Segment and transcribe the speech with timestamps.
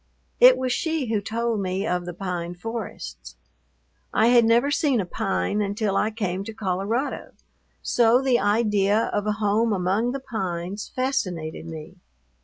[0.39, 3.35] It was she who told me of the pine forests.
[4.11, 7.33] I had never seen a pine until I came to Colorado;
[7.83, 11.97] so the idea of a home among the pines fascinated me.